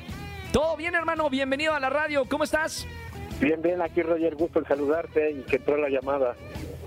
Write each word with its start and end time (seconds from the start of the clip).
Todo 0.53 0.77
bien, 0.77 0.95
hermano. 0.95 1.31
Bienvenido 1.31 1.73
a 1.73 1.81
la 1.81 1.89
radio. 1.89 2.27
¿Cómo 2.29 2.45
estás? 2.45 2.87
Bien, 3.41 3.63
bien. 3.63 3.81
Aquí, 3.81 4.03
Roger. 4.03 4.35
Gusto 4.35 4.59
en 4.59 4.67
saludarte 4.67 5.31
y 5.31 5.41
que 5.45 5.57
entró 5.57 5.79
la 5.79 5.89
llamada. 5.89 6.37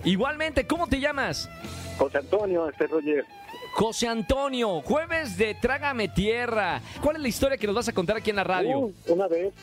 Igualmente, 0.06 0.68
¿cómo 0.68 0.88
te 0.88 1.00
llamas? 1.00 1.50
José 1.98 2.20
Antonio, 2.20 2.70
este 2.70 2.88
Roger. 2.88 3.26
José 3.74 4.08
Antonio, 4.08 4.82
jueves 4.82 5.36
de 5.36 5.56
Trágame 5.56 6.08
Tierra. 6.08 6.82
¿Cuál 7.02 7.18
es 7.18 7.22
la 7.24 7.28
historia 7.28 7.58
que 7.58 7.68
nos 7.68 7.76
vas 7.76 7.88
a 7.90 7.94
contar 7.94 8.18
aquí 8.18 8.30
en 8.30 8.36
la 8.38 8.44
radio? 8.44 8.80
Uh, 8.80 8.94
una 9.08 9.28
vez 9.28 9.54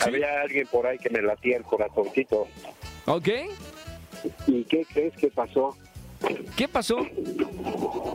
había 0.00 0.42
alguien 0.42 0.66
por 0.66 0.86
ahí 0.86 0.98
que 0.98 1.08
me 1.08 1.22
latía 1.22 1.56
el 1.56 1.62
corazoncito. 1.62 2.48
¿Ok? 3.06 3.28
¿Y 4.48 4.64
qué 4.64 4.84
crees 4.84 5.14
que 5.14 5.28
pasó? 5.28 5.76
¿Qué 6.56 6.66
pasó? 6.66 6.98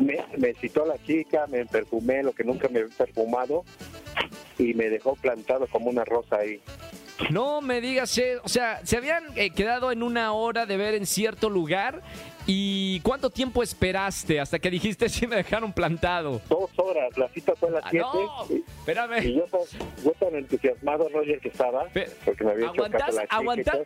Me, 0.02 0.24
me 0.38 0.54
citó 0.56 0.84
a 0.84 0.88
la 0.88 1.04
chica, 1.04 1.48
me 1.48 1.66
perfumé 1.66 2.22
lo 2.22 2.34
que 2.34 2.44
nunca 2.44 2.68
me 2.68 2.82
había 2.82 2.96
perfumado 2.96 3.64
y 4.60 4.74
me 4.74 4.90
dejó 4.90 5.16
plantado 5.16 5.66
como 5.68 5.90
una 5.90 6.04
rosa 6.04 6.38
ahí. 6.38 6.62
No 7.30 7.62
me 7.62 7.80
digas, 7.82 8.20
o 8.44 8.50
sea, 8.50 8.82
se 8.86 8.98
habían 8.98 9.24
eh, 9.36 9.52
quedado 9.52 9.92
en 9.92 10.04
una 10.04 10.34
hora 10.34 10.66
de 10.66 10.78
ver 10.78 10.96
en 10.96 11.06
cierto 11.06 11.50
lugar 11.50 12.02
y 12.48 13.00
¿cuánto 13.02 13.30
tiempo 13.30 13.64
esperaste 13.64 14.40
hasta 14.40 14.60
que 14.60 14.70
dijiste 14.70 15.08
si 15.10 15.28
me 15.28 15.36
dejaron 15.38 15.72
plantado? 15.74 16.42
Dos 16.50 16.70
horas, 16.78 17.16
la 17.18 17.30
cita 17.30 17.54
fue 17.56 17.70
a 17.70 17.74
las 17.74 17.86
Ah, 17.86 17.90
7. 17.92 18.06
no, 18.14 18.46
y- 18.50 18.64
espérame. 18.80 19.24
Y 19.26 19.36
yo, 19.36 19.44
tan- 19.46 20.04
yo 20.04 20.12
tan 20.20 20.36
entusiasmado, 20.36 21.08
Roger, 21.10 21.40
que 21.40 21.50
estaba, 21.50 21.86
porque 22.26 22.44
me 22.44 22.52
había 22.52 22.66
hecho 22.68 22.84
caso 22.84 22.86
¿Aguantas- 22.86 23.16
la 23.16 23.22
chica. 23.24 23.36
y 23.36 23.40
aguanta- 23.42 23.72
todo. 23.72 23.86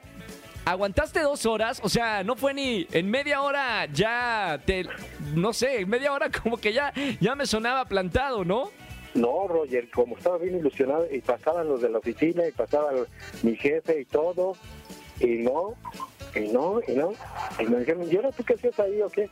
¿Aguantaste 0.65 1.19
dos 1.21 1.45
horas? 1.45 1.79
O 1.83 1.87
sea, 1.89 2.23
no 2.25 2.35
fue 2.35 2.53
ni 2.53 2.87
en 2.91 3.09
media 3.09 3.41
hora 3.41 3.85
ya 3.93 4.59
te, 4.65 4.85
no 5.33 5.53
sé, 5.53 5.81
en 5.81 5.89
media 5.89 6.11
hora 6.11 6.29
como 6.29 6.57
que 6.57 6.73
ya, 6.73 6.91
ya 7.21 7.35
me 7.35 7.45
sonaba 7.45 7.85
plantado, 7.85 8.43
¿no? 8.43 8.71
No, 9.17 9.47
Roger, 9.47 9.89
como 9.89 10.15
estaba 10.17 10.37
bien 10.37 10.57
ilusionado 10.57 11.07
y 11.11 11.21
pasaban 11.21 11.67
los 11.67 11.81
de 11.81 11.89
la 11.89 11.97
oficina 11.97 12.47
y 12.47 12.51
pasaba 12.51 12.91
el- 12.91 13.07
mi 13.43 13.55
jefe 13.55 14.01
y 14.01 14.05
todo, 14.05 14.55
y 15.19 15.37
no, 15.39 15.73
y 16.35 16.47
no, 16.49 16.79
y 16.87 16.91
no. 16.93 17.13
Y 17.59 17.63
me 17.65 17.79
dijeron, 17.79 18.07
¿y 18.11 18.15
ahora 18.15 18.31
tú 18.31 18.43
qué 18.43 18.53
hacías 18.53 18.79
ahí 18.79 19.01
o 19.01 19.09
qué? 19.09 19.29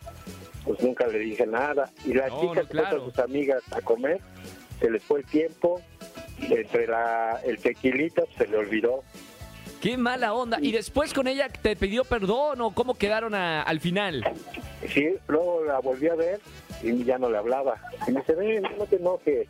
Pues 0.64 0.82
nunca 0.82 1.06
le 1.06 1.20
dije 1.20 1.46
nada. 1.46 1.92
Y 2.04 2.14
la 2.14 2.28
No, 2.30 2.42
chica 2.42 2.64
no, 2.64 2.68
claro. 2.68 2.98
con 2.98 3.12
sus 3.12 3.20
amigas 3.20 3.62
a 3.72 3.82
comer, 3.82 4.20
se 4.80 4.90
les 4.90 5.04
fue 5.04 5.20
el 5.20 5.26
tiempo, 5.28 5.80
entre 6.42 6.88
la, 6.88 7.40
el 7.46 7.60
tequilita 7.60 8.24
se 8.38 8.48
le 8.48 8.58
olvidó. 8.58 9.04
Qué 9.82 9.98
mala 9.98 10.34
onda. 10.34 10.58
¿Y 10.60 10.72
después 10.72 11.14
con 11.14 11.28
ella 11.28 11.48
te 11.50 11.76
pidió 11.76 12.04
perdón 12.06 12.60
o 12.62 12.72
cómo 12.74 12.96
quedaron 12.96 13.36
a- 13.36 13.62
al 13.62 13.80
final? 13.80 14.24
Sí, 14.92 15.10
luego 15.28 15.64
la 15.64 15.78
volví 15.80 16.08
a 16.08 16.16
ver 16.16 16.40
y 16.82 17.04
ya 17.04 17.20
no 17.20 17.30
le 17.30 17.38
hablaba. 17.38 17.78
Y 18.08 18.12
me 18.12 18.22
dice, 18.22 18.34
ven, 18.34 18.64
no 18.80 18.86
te 18.86 18.96
enojes. 18.96 19.48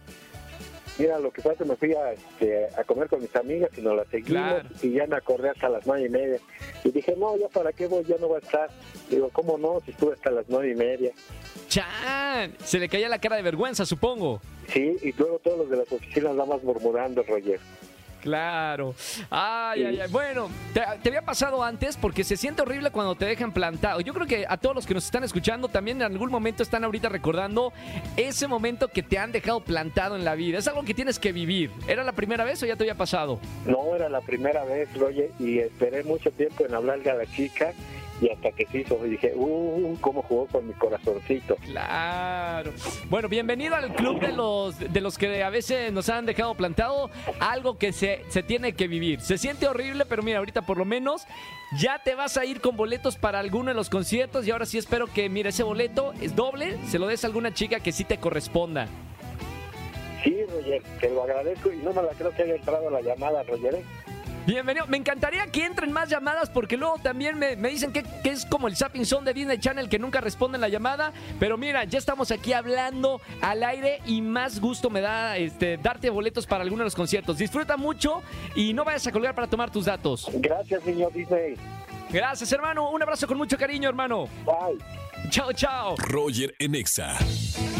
Mira, 0.97 1.19
lo 1.19 1.29
que 1.31 1.41
pasa 1.41 1.53
es 1.53 1.57
que 1.59 1.65
me 1.65 1.75
fui 1.75 1.93
a, 1.93 2.13
este, 2.13 2.67
a 2.77 2.83
comer 2.85 3.09
con 3.09 3.21
mis 3.21 3.35
amigas 3.35 3.69
y 3.77 3.81
nos 3.81 3.97
la 3.97 4.05
seguimos 4.05 4.29
Claro. 4.31 4.69
y 4.81 4.91
ya 4.91 5.05
me 5.07 5.17
acordé 5.17 5.49
hasta 5.49 5.67
las 5.67 5.85
nueve 5.85 6.05
y 6.05 6.09
media. 6.09 6.39
Y 6.85 6.91
dije, 6.91 7.15
no, 7.17 7.37
ya 7.37 7.49
para 7.49 7.73
qué 7.73 7.87
voy, 7.87 8.05
ya 8.05 8.15
no 8.19 8.29
va 8.29 8.37
a 8.37 8.39
estar. 8.39 8.69
Digo, 9.09 9.29
¿cómo 9.33 9.57
no? 9.57 9.81
Si 9.83 9.91
estuve 9.91 10.13
hasta 10.13 10.31
las 10.31 10.45
nueve 10.47 10.71
y 10.71 10.75
media. 10.75 11.11
¡Chan! 11.67 12.55
Se 12.63 12.79
le 12.79 12.87
caía 12.87 13.09
la 13.09 13.19
cara 13.19 13.35
de 13.35 13.41
vergüenza, 13.41 13.85
supongo. 13.85 14.39
Sí, 14.71 14.97
y 15.01 15.11
luego 15.13 15.39
todos 15.39 15.57
los 15.59 15.69
de 15.69 15.77
las 15.77 15.91
oficinas 15.91 16.33
nada 16.33 16.45
más 16.45 16.63
murmurando, 16.63 17.23
Roger. 17.23 17.59
Claro. 18.25 18.95
Ay, 19.29 19.83
ay, 19.83 19.99
ay. 19.99 20.09
Bueno, 20.11 20.49
te, 20.73 20.81
te 21.03 21.09
había 21.09 21.21
pasado 21.21 21.63
antes 21.63 21.95
porque 21.95 22.23
se 22.23 22.35
siente 22.35 22.63
horrible 22.63 22.89
cuando 22.89 23.13
te 23.13 23.25
dejan 23.25 23.51
plantado. 23.51 24.01
Yo 24.01 24.15
creo 24.15 24.25
que 24.25 24.47
a 24.49 24.57
todos 24.57 24.75
los 24.75 24.87
que 24.87 24.95
nos 24.95 25.05
están 25.05 25.23
escuchando 25.23 25.67
también 25.67 25.97
en 25.97 26.11
algún 26.11 26.31
momento 26.31 26.63
están 26.63 26.83
ahorita 26.83 27.07
recordando 27.07 27.71
ese 28.17 28.47
momento 28.47 28.87
que 28.87 29.03
te 29.03 29.19
han 29.19 29.31
dejado 29.31 29.59
plantado 29.59 30.15
en 30.15 30.25
la 30.25 30.33
vida. 30.33 30.57
Es 30.57 30.67
algo 30.67 30.81
que 30.81 30.95
tienes 30.95 31.19
que 31.19 31.31
vivir. 31.33 31.69
¿Era 31.87 32.03
la 32.03 32.13
primera 32.13 32.43
vez 32.43 32.63
o 32.63 32.65
ya 32.65 32.75
te 32.75 32.83
había 32.83 32.95
pasado? 32.95 33.39
No 33.67 33.95
era 33.95 34.09
la 34.09 34.21
primera 34.21 34.63
vez, 34.65 34.91
Roger, 34.97 35.29
y 35.37 35.59
esperé 35.59 36.03
mucho 36.03 36.31
tiempo 36.31 36.65
en 36.65 36.73
hablarle 36.73 37.11
a 37.11 37.13
la 37.13 37.27
chica 37.27 37.73
y 38.21 38.29
hasta 38.29 38.51
que 38.51 38.65
se 38.67 38.79
hizo, 38.79 39.05
y 39.05 39.11
dije, 39.11 39.33
uh, 39.35 39.97
cómo 39.99 40.21
jugó 40.21 40.45
con 40.47 40.67
mi 40.67 40.73
corazoncito. 40.73 41.55
Claro. 41.57 42.71
Bueno, 43.09 43.27
bienvenido 43.27 43.75
al 43.75 43.93
club 43.93 44.19
de 44.21 44.31
los 44.31 44.79
de 44.79 45.01
los 45.01 45.17
que 45.17 45.43
a 45.43 45.49
veces 45.49 45.91
nos 45.91 46.09
han 46.09 46.25
dejado 46.25 46.55
plantado. 46.55 47.09
Algo 47.39 47.77
que 47.77 47.91
se, 47.91 48.23
se 48.29 48.43
tiene 48.43 48.73
que 48.73 48.87
vivir. 48.87 49.21
Se 49.21 49.37
siente 49.37 49.67
horrible, 49.67 50.05
pero 50.05 50.23
mira, 50.23 50.39
ahorita 50.39 50.61
por 50.61 50.77
lo 50.77 50.85
menos 50.85 51.25
ya 51.77 51.99
te 51.99 52.15
vas 52.15 52.37
a 52.37 52.45
ir 52.45 52.61
con 52.61 52.77
boletos 52.77 53.17
para 53.17 53.39
alguno 53.39 53.69
de 53.69 53.75
los 53.75 53.89
conciertos. 53.89 54.47
Y 54.47 54.51
ahora 54.51 54.65
sí 54.65 54.77
espero 54.77 55.07
que, 55.07 55.29
mira, 55.29 55.49
ese 55.49 55.63
boleto 55.63 56.13
es 56.21 56.35
doble. 56.35 56.77
Se 56.87 56.99
lo 56.99 57.07
des 57.07 57.23
a 57.23 57.27
alguna 57.27 57.53
chica 57.53 57.79
que 57.79 57.91
sí 57.91 58.05
te 58.05 58.17
corresponda. 58.17 58.87
Sí, 60.23 60.37
Roger, 60.51 60.81
te 60.99 61.09
lo 61.09 61.23
agradezco 61.23 61.71
y 61.71 61.77
no 61.77 61.93
me 61.93 62.01
la 62.01 62.09
creo 62.09 62.31
que 62.31 62.43
haya 62.43 62.55
entrado 62.55 62.89
la 62.89 63.01
llamada, 63.01 63.43
Roger. 63.43 63.75
¿eh? 63.75 63.83
Bienvenido. 64.45 64.85
Me 64.85 64.97
encantaría 64.97 65.47
que 65.47 65.65
entren 65.65 65.91
más 65.91 66.07
llamadas 66.07 66.49
porque 66.51 66.77
luego 66.77 66.97
también 67.01 67.37
me, 67.39 67.55
me 67.55 67.69
dicen 67.69 67.91
que, 67.91 68.03
que 68.03 68.29
es 68.29 68.45
como 68.45 68.67
el 68.67 68.75
Zapping 68.75 69.05
Zone 69.05 69.25
de 69.25 69.33
Disney 69.33 69.57
Channel 69.57 69.89
que 69.89 69.97
nunca 69.97 70.21
responden 70.21 70.61
la 70.61 70.69
llamada. 70.69 71.11
Pero 71.39 71.57
mira, 71.57 71.83
ya 71.85 71.97
estamos 71.97 72.29
aquí 72.29 72.53
hablando 72.53 73.21
al 73.41 73.63
aire 73.63 74.01
y 74.05 74.21
más 74.21 74.59
gusto 74.59 74.89
me 74.91 75.01
da 75.01 75.37
este, 75.37 75.77
darte 75.77 76.11
boletos 76.11 76.45
para 76.45 76.63
alguno 76.63 76.81
de 76.81 76.85
los 76.85 76.95
conciertos. 76.95 77.39
Disfruta 77.39 77.75
mucho 77.75 78.21
y 78.55 78.73
no 78.73 78.83
vayas 78.85 79.07
a 79.07 79.11
colgar 79.11 79.33
para 79.33 79.47
tomar 79.47 79.71
tus 79.71 79.85
datos. 79.85 80.29
Gracias, 80.33 80.83
señor 80.83 81.11
Disney. 81.11 81.55
Gracias, 82.11 82.51
hermano. 82.51 82.91
Un 82.91 83.01
abrazo 83.01 83.25
con 83.25 83.37
mucho 83.37 83.57
cariño, 83.57 83.89
hermano. 83.89 84.27
Bye. 84.45 84.77
Chao, 85.31 85.51
chao. 85.53 85.95
Roger 85.97 86.53
en 86.59 86.75
Exa. 86.75 87.17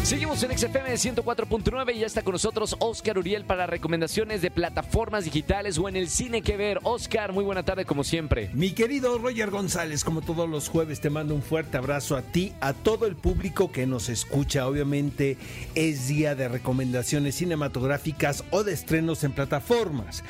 Seguimos 0.06 0.40
en 0.44 0.56
XFM 0.56 0.94
104.9 0.94 1.96
y 1.96 1.98
ya 1.98 2.06
está 2.06 2.22
con 2.22 2.30
nosotros 2.30 2.76
Oscar 2.78 3.18
Uriel 3.18 3.44
para 3.44 3.66
recomendaciones 3.66 4.40
de 4.40 4.52
plataformas 4.52 5.24
digitales 5.24 5.78
o 5.78 5.88
en 5.88 5.96
el 5.96 6.08
cine 6.08 6.42
que 6.42 6.56
ver. 6.56 6.78
Oscar, 6.84 7.32
muy 7.32 7.42
buena 7.42 7.64
tarde 7.64 7.84
como 7.84 8.04
siempre. 8.04 8.48
Mi 8.54 8.70
querido 8.70 9.18
Roger 9.18 9.50
González, 9.50 10.04
como 10.04 10.22
todos 10.22 10.48
los 10.48 10.68
jueves, 10.68 11.00
te 11.00 11.10
mando 11.10 11.34
un 11.34 11.42
fuerte 11.42 11.76
abrazo 11.76 12.16
a 12.16 12.22
ti, 12.22 12.52
a 12.60 12.72
todo 12.72 13.08
el 13.08 13.16
público 13.16 13.72
que 13.72 13.88
nos 13.88 14.08
escucha. 14.08 14.68
Obviamente 14.68 15.38
es 15.74 16.06
día 16.06 16.36
de 16.36 16.46
recomendaciones 16.46 17.34
cinematográficas 17.34 18.44
o 18.50 18.62
de 18.62 18.74
estrenos 18.74 19.24
en 19.24 19.32
plataformas. 19.32 20.22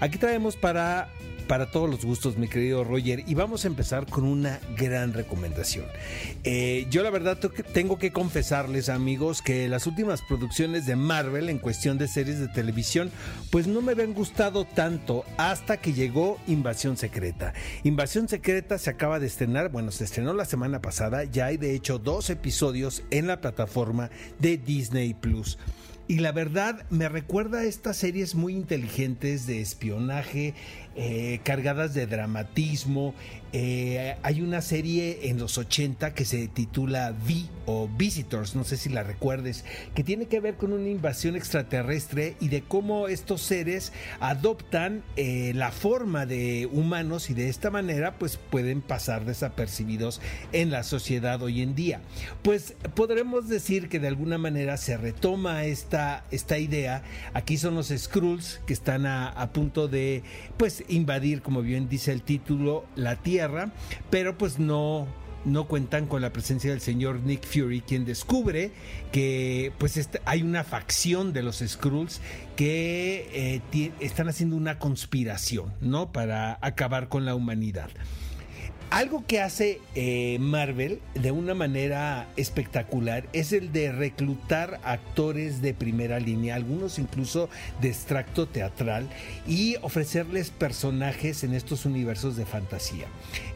Aquí 0.00 0.18
traemos 0.18 0.56
para, 0.56 1.08
para 1.52 1.70
todos 1.70 1.88
los 1.88 2.04
gustos, 2.04 2.38
mi 2.38 2.48
querido 2.48 2.82
Roger, 2.82 3.24
y 3.26 3.34
vamos 3.34 3.64
a 3.64 3.68
empezar 3.68 4.06
con 4.06 4.24
una 4.24 4.58
gran 4.76 5.12
recomendación. 5.12 5.84
Eh, 6.44 6.86
yo 6.90 7.02
la 7.02 7.10
verdad 7.10 7.38
tengo 7.72 7.98
que 7.98 8.10
confesarles, 8.10 8.88
amigos, 8.88 9.21
que 9.22 9.68
las 9.68 9.86
últimas 9.86 10.20
producciones 10.20 10.84
de 10.84 10.96
Marvel 10.96 11.48
en 11.48 11.58
cuestión 11.58 11.96
de 11.96 12.08
series 12.08 12.40
de 12.40 12.48
televisión, 12.48 13.12
pues 13.50 13.68
no 13.68 13.80
me 13.80 13.92
habían 13.92 14.14
gustado 14.14 14.64
tanto 14.64 15.24
hasta 15.36 15.76
que 15.76 15.92
llegó 15.92 16.40
Invasión 16.48 16.96
Secreta. 16.96 17.54
Invasión 17.84 18.28
Secreta 18.28 18.78
se 18.78 18.90
acaba 18.90 19.20
de 19.20 19.28
estrenar, 19.28 19.70
bueno, 19.70 19.92
se 19.92 20.04
estrenó 20.04 20.34
la 20.34 20.44
semana 20.44 20.82
pasada, 20.82 21.22
ya 21.22 21.46
hay 21.46 21.56
de 21.56 21.74
hecho 21.74 22.00
dos 22.00 22.30
episodios 22.30 23.04
en 23.10 23.28
la 23.28 23.40
plataforma 23.40 24.10
de 24.40 24.56
Disney 24.58 25.14
Plus. 25.14 25.56
y 26.08 26.18
la 26.18 26.32
verdad 26.32 26.84
me 26.90 27.08
recuerda 27.08 27.60
a 27.60 27.64
estas 27.64 27.96
series 27.96 28.34
muy 28.34 28.54
inteligentes 28.54 29.46
de 29.46 29.60
espionaje, 29.60 30.54
eh, 30.94 31.40
cargadas 31.42 31.94
de 31.94 32.06
dramatismo. 32.06 33.14
Eh, 33.54 34.16
hay 34.22 34.40
una 34.40 34.62
serie 34.62 35.28
en 35.28 35.38
los 35.38 35.58
80 35.58 36.14
que 36.14 36.24
se 36.24 36.48
titula 36.48 37.14
V 37.26 37.44
o 37.66 37.86
Visitors, 37.86 38.56
no 38.56 38.64
sé 38.64 38.78
si 38.78 38.88
la 38.88 39.02
recuerdes, 39.02 39.64
que 39.94 40.02
tiene 40.02 40.26
que 40.26 40.40
ver 40.40 40.56
con 40.56 40.72
una 40.72 40.88
invasión 40.88 41.36
extraterrestre 41.36 42.34
y 42.40 42.48
de 42.48 42.62
cómo 42.62 43.08
estos 43.08 43.42
seres 43.42 43.92
adoptan 44.20 45.02
eh, 45.16 45.52
la 45.54 45.70
forma 45.70 46.24
de 46.24 46.66
humanos 46.72 47.28
y 47.28 47.34
de 47.34 47.50
esta 47.50 47.70
manera 47.70 48.18
pues 48.18 48.38
pueden 48.38 48.80
pasar 48.80 49.26
desapercibidos 49.26 50.20
en 50.52 50.70
la 50.70 50.82
sociedad 50.82 51.42
hoy 51.42 51.60
en 51.60 51.74
día. 51.74 52.00
Pues 52.42 52.74
podremos 52.94 53.48
decir 53.48 53.90
que 53.90 54.00
de 54.00 54.08
alguna 54.08 54.38
manera 54.38 54.78
se 54.78 54.96
retoma 54.96 55.64
esta, 55.64 56.24
esta 56.30 56.58
idea. 56.58 57.02
Aquí 57.34 57.58
son 57.58 57.74
los 57.74 57.88
Skrulls 57.88 58.60
que 58.66 58.72
están 58.72 59.04
a, 59.04 59.28
a 59.28 59.52
punto 59.52 59.88
de 59.88 60.22
pues 60.56 60.81
invadir, 60.88 61.42
como 61.42 61.62
bien 61.62 61.88
dice 61.88 62.12
el 62.12 62.22
título, 62.22 62.84
la 62.96 63.16
Tierra, 63.16 63.72
pero 64.10 64.36
pues 64.38 64.58
no 64.58 65.06
no 65.44 65.66
cuentan 65.66 66.06
con 66.06 66.22
la 66.22 66.32
presencia 66.32 66.70
del 66.70 66.80
señor 66.80 67.20
Nick 67.20 67.44
Fury, 67.44 67.80
quien 67.80 68.04
descubre 68.04 68.70
que 69.10 69.72
pues 69.78 69.96
este, 69.96 70.20
hay 70.24 70.42
una 70.42 70.64
facción 70.64 71.32
de 71.32 71.42
los 71.42 71.62
Skrulls 71.66 72.20
que 72.56 73.60
eh, 73.72 73.92
están 74.00 74.28
haciendo 74.28 74.56
una 74.56 74.78
conspiración, 74.78 75.72
¿no? 75.80 76.12
Para 76.12 76.58
acabar 76.60 77.08
con 77.08 77.24
la 77.24 77.34
humanidad. 77.34 77.90
Algo 78.92 79.24
que 79.26 79.40
hace 79.40 79.80
eh, 79.94 80.36
Marvel 80.38 81.00
de 81.14 81.30
una 81.30 81.54
manera 81.54 82.28
espectacular 82.36 83.24
es 83.32 83.54
el 83.54 83.72
de 83.72 83.90
reclutar 83.90 84.80
actores 84.84 85.62
de 85.62 85.72
primera 85.72 86.20
línea, 86.20 86.56
algunos 86.56 86.98
incluso 86.98 87.48
de 87.80 87.88
extracto 87.88 88.46
teatral, 88.46 89.08
y 89.48 89.76
ofrecerles 89.80 90.50
personajes 90.50 91.42
en 91.42 91.54
estos 91.54 91.86
universos 91.86 92.36
de 92.36 92.44
fantasía. 92.44 93.06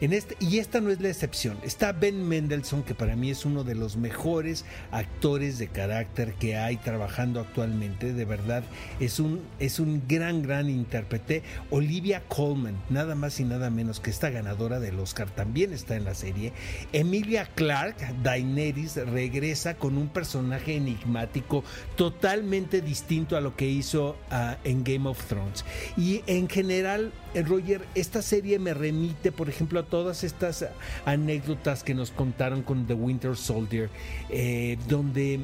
Este, 0.01 0.35
y 0.39 0.57
esta 0.57 0.81
no 0.81 0.89
es 0.89 1.01
la 1.01 1.09
excepción. 1.09 1.59
Está 1.61 1.91
Ben 1.91 2.27
Mendelssohn, 2.27 2.81
que 2.81 2.95
para 2.95 3.15
mí 3.15 3.29
es 3.29 3.45
uno 3.45 3.63
de 3.63 3.75
los 3.75 3.95
mejores 3.95 4.65
actores 4.89 5.59
de 5.59 5.67
carácter 5.67 6.33
que 6.33 6.57
hay 6.57 6.77
trabajando 6.77 7.41
actualmente. 7.41 8.11
De 8.11 8.25
verdad, 8.25 8.63
es 8.99 9.19
un, 9.19 9.41
es 9.59 9.79
un 9.79 10.01
gran, 10.07 10.41
gran 10.41 10.67
intérprete. 10.67 11.43
Olivia 11.69 12.23
Colman, 12.27 12.81
nada 12.89 13.13
más 13.13 13.39
y 13.39 13.43
nada 13.43 13.69
menos 13.69 13.99
que 13.99 14.09
esta 14.09 14.31
ganadora 14.31 14.79
del 14.79 14.99
Oscar 14.99 15.26
también 15.35 15.73
está 15.73 15.95
en 15.95 16.05
la 16.05 16.13
serie. 16.13 16.53
Emilia 16.93 17.49
Clark, 17.55 17.95
Daenerys, 18.23 18.95
regresa 18.95 19.75
con 19.75 19.97
un 19.97 20.09
personaje 20.09 20.75
enigmático 20.75 21.63
totalmente 21.95 22.81
distinto 22.81 23.37
a 23.37 23.41
lo 23.41 23.55
que 23.55 23.67
hizo 23.67 24.17
ah, 24.31 24.57
en 24.63 24.83
Game 24.83 25.07
of 25.07 25.23
Thrones. 25.25 25.65
Y 25.95 26.23
en 26.27 26.47
general, 26.49 27.11
eh, 27.33 27.43
Roger, 27.43 27.81
esta 27.95 28.21
serie 28.21 28.59
me 28.59 28.73
remite, 28.73 29.31
por 29.31 29.49
ejemplo, 29.49 29.79
a 29.79 29.83
todas 29.83 30.23
estas 30.23 30.65
anécdotas 31.05 31.83
que 31.83 31.93
nos 31.93 32.11
contaron 32.11 32.63
con 32.63 32.87
The 32.87 32.93
Winter 32.93 33.35
Soldier, 33.35 33.89
eh, 34.29 34.77
donde 34.87 35.41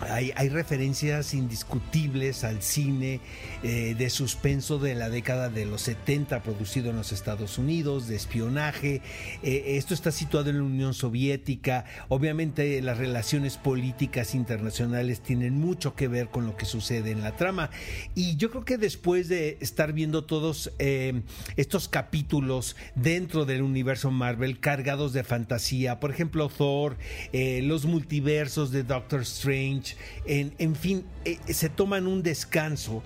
hay, 0.00 0.48
referencias 0.48 1.32
indiscutibles 1.32 2.44
al 2.44 2.62
cine 2.62 3.20
eh, 3.62 3.94
de 3.96 4.10
suspenso 4.10 4.78
de 4.78 4.94
la 4.94 5.08
década 5.08 5.48
de 5.48 5.64
los 5.64 5.82
70 5.82 6.42
producido 6.42 6.90
en 6.90 6.96
los 6.96 7.12
Estados 7.12 7.58
Unidos, 7.58 8.06
de 8.06 8.16
espionaje. 8.16 9.00
Eh, 9.42 9.76
esto 9.76 9.94
está 9.94 10.12
situado 10.12 10.50
en 10.50 10.58
la 10.58 10.64
Unión 10.64 10.92
Soviética. 10.94 11.86
Obviamente 12.08 12.80
las 12.82 12.98
relaciones 12.98 13.56
políticas 13.56 14.34
internacionales 14.34 15.20
tienen 15.20 15.54
mucho 15.54 15.94
que 15.94 16.08
ver 16.08 16.28
con 16.28 16.46
lo 16.46 16.56
que 16.56 16.66
sucede 16.66 17.10
en 17.10 17.22
la 17.22 17.36
trama. 17.36 17.70
Y 18.14 18.36
yo 18.36 18.50
creo 18.50 18.64
que 18.64 18.78
después 18.78 19.28
de 19.28 19.56
estar 19.60 19.92
viendo 19.92 20.24
todos 20.24 20.72
eh, 20.78 21.22
estos 21.56 21.88
capítulos 21.88 22.76
dentro 22.94 23.46
del 23.46 23.62
universo 23.62 24.10
Marvel 24.10 24.60
cargados 24.60 25.12
de 25.14 25.24
fantasía, 25.24 26.00
por 26.00 26.10
ejemplo 26.10 26.48
Thor, 26.48 26.96
los 27.32 27.84
multiversos 27.86 28.70
de 28.70 28.82
Doctor 28.82 29.22
Strange, 29.22 29.85
en, 30.24 30.74
fin, 30.76 31.04
eh, 31.24 31.38
se 31.52 31.68
toman 31.68 32.06
un 32.06 32.22
descanso 32.22 33.02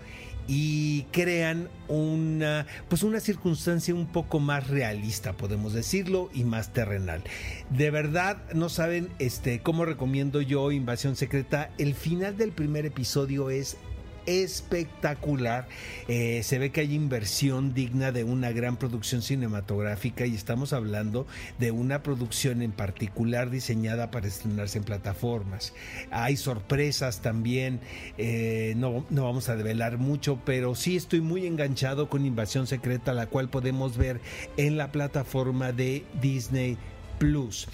y 0.52 1.02
crean 1.12 1.68
una 1.86 2.66
pues 2.88 3.04
una 3.04 3.20
circunstancia 3.20 3.94
un 3.94 4.06
poco 4.06 4.40
más 4.40 4.66
realista 4.66 5.32
podemos 5.34 5.72
decirlo 5.72 6.28
y 6.34 6.42
más 6.42 6.72
terrenal. 6.72 7.22
De 7.70 7.90
verdad 7.90 8.38
no 8.52 8.68
saben 8.68 9.10
este 9.20 9.60
cómo 9.60 9.84
recomiendo 9.84 10.40
yo 10.40 10.72
Invasión 10.72 11.14
Secreta. 11.14 11.70
El 11.78 11.94
final 11.94 12.36
del 12.36 12.50
primer 12.50 12.84
episodio 12.84 13.50
es 13.50 13.76
espectacular. 14.26 15.68
Eh, 16.08 16.42
se 16.42 16.58
ve 16.58 16.70
que 16.70 16.80
hay 16.80 16.94
inversión 16.94 17.74
digna 17.74 18.12
de 18.12 18.24
una 18.24 18.50
gran 18.52 18.76
producción 18.76 19.22
cinematográfica 19.22 20.26
y 20.26 20.34
estamos 20.34 20.72
hablando 20.72 21.26
de 21.58 21.70
una 21.70 22.02
producción 22.02 22.62
en 22.62 22.72
particular 22.72 23.50
diseñada 23.50 24.10
para 24.10 24.28
estrenarse 24.28 24.78
en 24.78 24.84
plataformas. 24.84 25.72
Hay 26.10 26.36
sorpresas 26.36 27.20
también, 27.20 27.80
eh, 28.18 28.74
no, 28.76 29.06
no 29.10 29.24
vamos 29.24 29.48
a 29.48 29.56
develar 29.56 29.98
mucho, 29.98 30.40
pero 30.44 30.74
sí 30.74 30.96
estoy 30.96 31.20
muy 31.20 31.46
enganchado 31.46 32.08
con 32.08 32.26
Invasión 32.26 32.66
Secreta, 32.66 33.12
la 33.12 33.26
cual 33.26 33.48
podemos 33.48 33.96
ver 33.96 34.20
en 34.56 34.76
la 34.76 34.92
plataforma 34.92 35.72
de 35.72 36.04
Disney 36.20 36.78
Plus 37.20 37.68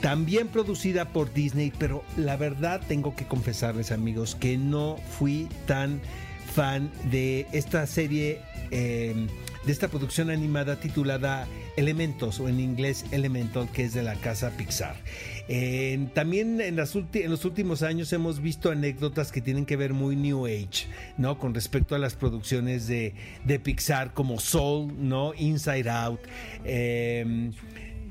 también 0.00 0.48
producida 0.48 1.06
por 1.12 1.32
Disney, 1.32 1.72
pero 1.78 2.02
la 2.16 2.36
verdad 2.36 2.80
tengo 2.88 3.14
que 3.14 3.26
confesarles 3.26 3.92
amigos 3.92 4.34
que 4.34 4.56
no 4.56 4.96
fui 5.18 5.48
tan 5.66 6.00
fan 6.54 6.90
de 7.10 7.46
esta 7.52 7.86
serie, 7.86 8.40
em, 8.70 9.28
de 9.64 9.72
esta 9.72 9.88
producción 9.88 10.30
animada 10.30 10.80
titulada 10.80 11.46
Elementos 11.76 12.40
o 12.40 12.48
en 12.48 12.60
inglés 12.60 13.04
Elemental, 13.12 13.68
que 13.72 13.84
es 13.84 13.94
de 13.94 14.02
la 14.02 14.14
casa 14.16 14.50
Pixar. 14.56 14.96
también 16.14 16.60
en, 16.60 16.76
los 16.76 17.44
últimos 17.44 17.82
años 17.82 18.12
hemos 18.12 18.40
visto 18.40 18.70
anécdotas 18.70 19.32
que 19.32 19.40
tienen 19.40 19.66
que 19.66 19.76
ver 19.76 19.92
muy 19.92 20.14
New 20.16 20.46
Age, 20.46 20.86
¿no? 21.18 21.38
Con 21.38 21.54
respecto 21.54 21.94
a 21.94 21.98
las 21.98 22.14
producciones 22.14 22.86
de, 22.86 23.14
de 23.44 23.58
Pixar 23.58 24.14
como 24.14 24.38
Soul, 24.38 24.94
¿no? 24.96 25.34
Inside 25.34 25.90
Out. 25.90 26.20
Eh, 26.64 27.50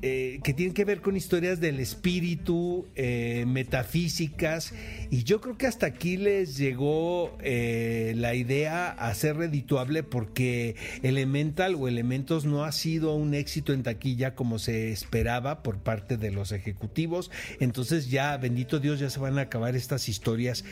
eh, 0.02 0.40
que 0.44 0.54
tienen 0.54 0.74
que 0.74 0.86
ver 0.86 1.02
con 1.02 1.18
historias 1.18 1.60
del 1.60 1.80
espíritu, 1.80 2.88
eh, 2.96 3.44
metafísicas, 3.48 4.74
y 5.12 5.24
yo 5.24 5.42
creo 5.42 5.58
que 5.58 5.68
hasta 5.68 5.88
aquí 5.88 6.18
les 6.18 6.58
llegó 6.58 7.38
eh, 7.42 8.14
la 8.16 8.34
idea 8.34 8.90
a 8.90 9.14
ser 9.14 9.38
redituable 9.38 10.04
porque 10.04 10.76
Elemental 11.04 11.76
o 11.76 11.88
Elementos 11.88 12.46
no 12.46 12.64
ha 12.64 12.72
sido 12.72 13.14
un 13.16 13.34
éxito 13.34 13.74
en 13.74 13.84
taquilla 13.84 14.36
como 14.36 14.58
se 14.58 14.92
esperaba 14.92 15.64
por 15.64 15.80
parte 15.80 16.18
de 16.18 16.32
los 16.32 16.52
ejecutivos, 16.52 17.30
entonces 17.60 18.10
ya, 18.10 18.38
bendito 18.38 18.80
Dios, 18.80 19.00
ya 19.00 19.10
se 19.10 19.20
van 19.20 19.38
a 19.38 19.44
acabar 19.44 19.76
estas 19.76 20.08
historias. 20.08 20.64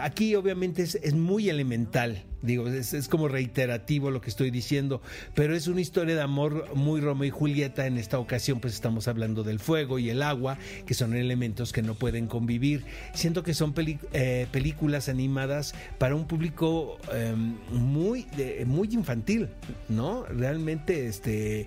aquí 0.00 0.34
obviamente 0.34 0.82
es, 0.82 0.94
es 0.96 1.14
muy 1.14 1.48
elemental 1.50 2.24
Digo, 2.44 2.68
es, 2.68 3.08
como 3.08 3.26
reiterativo 3.28 4.10
lo 4.10 4.20
que 4.20 4.28
estoy 4.28 4.50
diciendo, 4.50 5.00
pero 5.34 5.56
es 5.56 5.66
una 5.66 5.80
historia 5.80 6.14
de 6.14 6.20
amor 6.20 6.68
muy 6.74 7.00
Romeo 7.00 7.26
y 7.26 7.30
Julieta. 7.30 7.86
En 7.86 7.96
esta 7.96 8.18
ocasión, 8.18 8.60
pues 8.60 8.74
estamos 8.74 9.08
hablando 9.08 9.42
del 9.42 9.58
fuego 9.58 9.98
y 9.98 10.10
el 10.10 10.22
agua, 10.22 10.58
que 10.86 10.92
son 10.92 11.14
elementos 11.14 11.72
que 11.72 11.82
no 11.82 11.94
pueden 11.94 12.26
convivir. 12.26 12.84
Siento 13.14 13.42
que 13.42 13.54
son 13.54 13.72
eh, 14.12 14.46
películas 14.52 15.08
animadas 15.08 15.74
para 15.96 16.14
un 16.14 16.26
público 16.26 16.98
em, 17.12 17.56
muy, 17.70 18.26
muy 18.66 18.88
infantil, 18.92 19.48
¿no? 19.88 20.24
Realmente, 20.26 21.06
este 21.06 21.66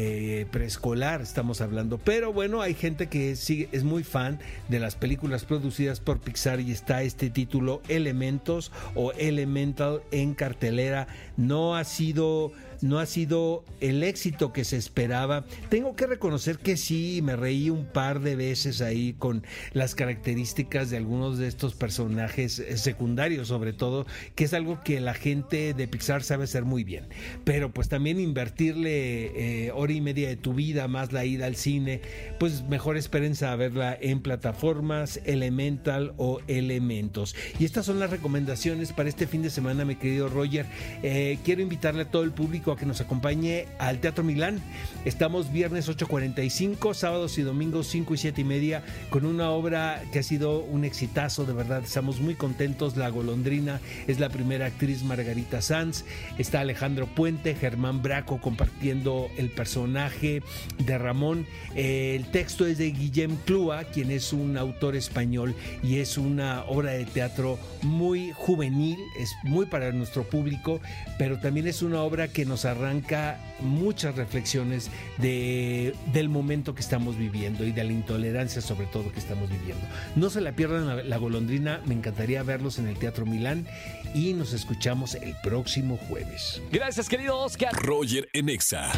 eh, 0.00 0.46
preescolar 0.52 1.20
estamos 1.20 1.60
hablando. 1.60 1.98
Pero 1.98 2.32
bueno, 2.32 2.62
hay 2.62 2.74
gente 2.74 3.08
que 3.08 3.34
sigue, 3.34 3.68
es 3.72 3.82
muy 3.82 4.04
fan 4.04 4.38
de 4.68 4.78
las 4.78 4.94
películas 4.94 5.44
producidas 5.44 5.98
por 5.98 6.20
Pixar 6.20 6.60
y 6.60 6.70
está 6.70 7.02
este 7.02 7.30
título 7.30 7.82
Elementos 7.88 8.70
o 8.94 9.10
Elemental 9.14 10.02
en 10.12 10.34
cartelera. 10.34 11.08
No 11.36 11.74
ha 11.74 11.82
sido 11.82 12.52
no 12.80 12.98
ha 12.98 13.06
sido 13.06 13.64
el 13.80 14.02
éxito 14.02 14.52
que 14.52 14.64
se 14.64 14.76
esperaba. 14.76 15.44
Tengo 15.68 15.96
que 15.96 16.06
reconocer 16.06 16.58
que 16.58 16.76
sí, 16.76 17.20
me 17.22 17.36
reí 17.36 17.70
un 17.70 17.86
par 17.86 18.20
de 18.20 18.36
veces 18.36 18.80
ahí 18.80 19.14
con 19.18 19.42
las 19.72 19.94
características 19.94 20.90
de 20.90 20.96
algunos 20.96 21.38
de 21.38 21.48
estos 21.48 21.74
personajes 21.74 22.62
secundarios, 22.76 23.48
sobre 23.48 23.72
todo, 23.72 24.06
que 24.34 24.44
es 24.44 24.54
algo 24.54 24.80
que 24.82 25.00
la 25.00 25.14
gente 25.14 25.74
de 25.74 25.88
Pixar 25.88 26.22
sabe 26.22 26.44
hacer 26.44 26.64
muy 26.64 26.84
bien. 26.84 27.08
Pero 27.44 27.72
pues 27.72 27.88
también 27.88 28.20
invertirle 28.20 29.66
eh, 29.66 29.72
hora 29.88 29.94
y 29.94 30.00
media 30.02 30.28
de 30.28 30.36
tu 30.36 30.52
vida 30.52 30.86
más 30.86 31.12
la 31.12 31.24
ida 31.24 31.46
al 31.46 31.56
cine, 31.56 32.02
pues 32.38 32.62
mejor 32.64 32.98
espérense 32.98 33.46
a 33.46 33.56
verla 33.56 33.96
en 33.98 34.20
plataformas 34.20 35.18
Elemental 35.24 36.12
o 36.18 36.40
Elementos. 36.46 37.34
Y 37.58 37.64
estas 37.64 37.86
son 37.86 37.98
las 37.98 38.10
recomendaciones 38.10 38.92
para 38.92 39.08
este 39.08 39.26
fin 39.26 39.40
de 39.40 39.48
semana, 39.48 39.86
mi 39.86 39.96
querido 39.96 40.28
Roger. 40.28 40.66
Eh, 41.02 41.38
quiero 41.42 41.62
invitarle 41.62 42.02
a 42.02 42.10
todo 42.10 42.22
el 42.22 42.32
público 42.32 42.70
a 42.70 42.76
que 42.76 42.84
nos 42.84 43.00
acompañe 43.00 43.64
al 43.78 43.98
Teatro 44.00 44.22
Milán. 44.22 44.60
Estamos 45.06 45.50
viernes 45.52 45.88
8.45, 45.88 46.92
sábados 46.92 47.38
y 47.38 47.42
domingos 47.42 47.86
5 47.86 48.12
y 48.12 48.18
7 48.18 48.40
y 48.42 48.44
media, 48.44 48.82
con 49.08 49.24
una 49.24 49.48
obra 49.48 50.02
que 50.12 50.18
ha 50.18 50.22
sido 50.22 50.60
un 50.60 50.84
exitazo, 50.84 51.46
de 51.46 51.54
verdad. 51.54 51.82
Estamos 51.82 52.20
muy 52.20 52.34
contentos. 52.34 52.98
La 52.98 53.08
Golondrina 53.08 53.80
es 54.06 54.20
la 54.20 54.28
primera 54.28 54.66
actriz 54.66 55.02
Margarita 55.02 55.62
Sanz. 55.62 56.04
Está 56.36 56.60
Alejandro 56.60 57.06
Puente, 57.06 57.54
Germán 57.54 58.02
Braco 58.02 58.38
compartiendo 58.38 59.30
el 59.38 59.48
personaje 59.48 59.67
de 59.76 60.98
Ramón. 60.98 61.46
Eh, 61.74 62.16
el 62.16 62.30
texto 62.30 62.66
es 62.66 62.78
de 62.78 62.90
Guillem 62.90 63.36
Clua, 63.44 63.84
quien 63.84 64.10
es 64.10 64.32
un 64.32 64.56
autor 64.56 64.96
español 64.96 65.54
y 65.82 65.98
es 65.98 66.16
una 66.18 66.64
obra 66.64 66.92
de 66.92 67.04
teatro 67.04 67.58
muy 67.82 68.32
juvenil, 68.34 68.98
es 69.18 69.30
muy 69.44 69.66
para 69.66 69.92
nuestro 69.92 70.24
público, 70.24 70.80
pero 71.18 71.38
también 71.38 71.66
es 71.66 71.82
una 71.82 72.02
obra 72.02 72.28
que 72.28 72.44
nos 72.44 72.64
arranca 72.64 73.38
muchas 73.60 74.16
reflexiones 74.16 74.90
de, 75.18 75.94
del 76.12 76.28
momento 76.28 76.74
que 76.74 76.80
estamos 76.80 77.16
viviendo 77.16 77.64
y 77.64 77.72
de 77.72 77.84
la 77.84 77.92
intolerancia 77.92 78.62
sobre 78.62 78.86
todo 78.86 79.12
que 79.12 79.18
estamos 79.18 79.50
viviendo. 79.50 79.84
No 80.16 80.30
se 80.30 80.40
la 80.40 80.52
pierdan 80.52 80.86
la, 80.86 81.02
la 81.02 81.16
golondrina, 81.16 81.80
me 81.86 81.94
encantaría 81.94 82.42
verlos 82.42 82.78
en 82.78 82.88
el 82.88 82.98
Teatro 82.98 83.26
Milán 83.26 83.66
y 84.14 84.32
nos 84.32 84.52
escuchamos 84.52 85.14
el 85.14 85.34
próximo 85.42 85.96
jueves. 86.08 86.62
Gracias, 86.72 87.08
querido 87.08 87.38
Oscar. 87.38 87.72
Roger 87.74 88.28
Enexa. 88.32 88.90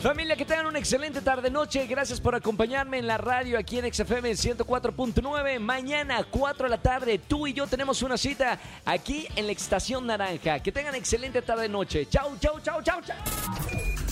Familia, 0.00 0.34
que 0.34 0.46
tengan 0.46 0.64
una 0.64 0.78
excelente 0.78 1.20
tarde-noche. 1.20 1.86
Gracias 1.86 2.22
por 2.22 2.34
acompañarme 2.34 2.98
en 2.98 3.06
la 3.06 3.18
radio 3.18 3.58
aquí 3.58 3.78
en 3.78 3.92
XFM 3.92 4.30
104.9. 4.32 5.58
Mañana, 5.58 6.24
4 6.30 6.64
de 6.64 6.70
la 6.70 6.80
tarde, 6.80 7.18
tú 7.18 7.46
y 7.46 7.52
yo 7.52 7.66
tenemos 7.66 8.00
una 8.00 8.16
cita 8.16 8.58
aquí 8.86 9.26
en 9.36 9.44
la 9.44 9.52
Estación 9.52 10.06
Naranja. 10.06 10.60
Que 10.60 10.72
tengan 10.72 10.94
excelente 10.94 11.42
tarde-noche. 11.42 12.06
Chau, 12.08 12.34
chau, 12.40 12.58
chau, 12.60 12.82
chau, 12.82 13.02
chau. 13.02 13.16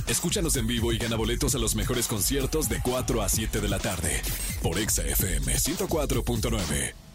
Escúchanos 0.07 0.57
en 0.57 0.66
vivo 0.66 0.92
y 0.92 0.99
gana 0.99 1.16
boletos 1.16 1.54
a 1.54 1.59
los 1.59 1.75
mejores 1.75 2.07
conciertos 2.07 2.68
de 2.68 2.80
4 2.83 3.23
a 3.23 3.28
7 3.28 3.61
de 3.61 3.68
la 3.68 3.78
tarde 3.78 4.21
por 4.62 4.76
XFM 4.78 5.54
104.9. 5.54 7.07